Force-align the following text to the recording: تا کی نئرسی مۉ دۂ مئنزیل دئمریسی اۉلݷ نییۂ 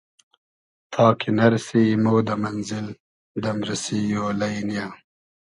تا 0.91 1.05
کی 1.19 1.29
نئرسی 1.37 1.83
مۉ 2.03 2.17
دۂ 2.27 2.35
مئنزیل 2.41 2.87
دئمریسی 3.43 3.99
اۉلݷ 4.23 4.55
نییۂ 4.67 4.85